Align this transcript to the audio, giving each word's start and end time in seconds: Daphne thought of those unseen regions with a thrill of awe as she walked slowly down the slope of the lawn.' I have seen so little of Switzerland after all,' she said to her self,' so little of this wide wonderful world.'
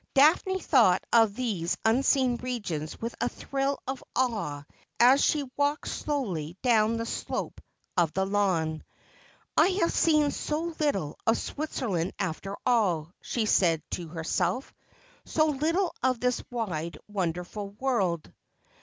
Daphne 0.15 0.59
thought 0.59 1.03
of 1.13 1.35
those 1.35 1.77
unseen 1.85 2.35
regions 2.37 2.99
with 2.99 3.13
a 3.21 3.29
thrill 3.29 3.77
of 3.85 4.03
awe 4.15 4.63
as 4.99 5.23
she 5.23 5.47
walked 5.55 5.87
slowly 5.89 6.57
down 6.63 6.97
the 6.97 7.05
slope 7.05 7.61
of 7.95 8.11
the 8.13 8.25
lawn.' 8.25 8.83
I 9.57 9.67
have 9.83 9.93
seen 9.93 10.31
so 10.31 10.73
little 10.79 11.19
of 11.27 11.37
Switzerland 11.37 12.13
after 12.17 12.57
all,' 12.65 13.13
she 13.21 13.45
said 13.45 13.83
to 13.91 14.07
her 14.07 14.23
self,' 14.23 14.73
so 15.25 15.45
little 15.45 15.93
of 16.01 16.19
this 16.19 16.41
wide 16.49 16.97
wonderful 17.07 17.69
world.' 17.69 18.33